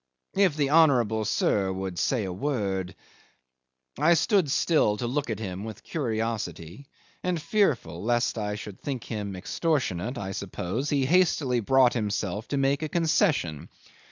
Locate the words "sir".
1.25-1.71